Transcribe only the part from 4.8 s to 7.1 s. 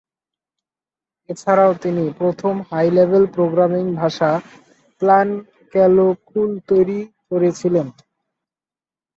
প্লানক্যালকুল্ তৈরি